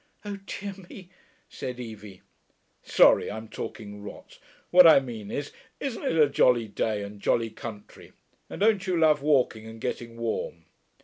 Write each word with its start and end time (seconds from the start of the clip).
('Oh 0.25 0.39
dear 0.47 0.73
me,' 0.89 1.11
said 1.47 1.79
Evie.) 1.79 2.23
'Sorry; 2.81 3.29
I'm 3.29 3.47
talking 3.47 4.01
rot. 4.01 4.39
What 4.71 4.87
I 4.87 4.99
mean 4.99 5.29
is, 5.29 5.51
isn't 5.79 6.03
it 6.03 6.17
a 6.17 6.27
jolly 6.27 6.67
day 6.67 7.03
and 7.03 7.21
jolly 7.21 7.51
country, 7.51 8.11
and 8.49 8.59
don't 8.61 8.87
you 8.87 8.97
love 8.99 9.21
walking 9.21 9.67
and 9.67 9.79
getting 9.79 10.17
warm?... 10.17 10.65